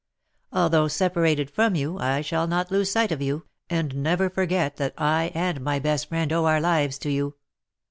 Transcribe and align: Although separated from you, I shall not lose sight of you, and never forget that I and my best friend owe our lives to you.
Although 0.51 0.87
separated 0.87 1.51
from 1.51 1.75
you, 1.75 1.99
I 1.99 2.21
shall 2.21 2.47
not 2.47 2.71
lose 2.71 2.89
sight 2.89 3.11
of 3.11 3.21
you, 3.21 3.45
and 3.69 3.97
never 3.97 4.31
forget 4.31 4.77
that 4.77 4.95
I 4.97 5.31
and 5.35 5.61
my 5.61 5.77
best 5.77 6.09
friend 6.09 6.33
owe 6.33 6.45
our 6.45 6.59
lives 6.59 6.97
to 6.97 7.11
you. 7.11 7.35